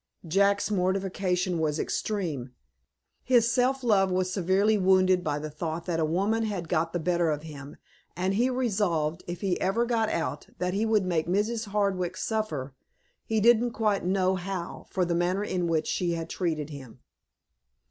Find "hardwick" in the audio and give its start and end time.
11.67-12.17